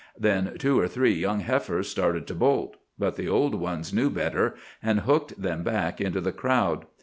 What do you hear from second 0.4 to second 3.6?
two or three young heifers started to bolt; but the old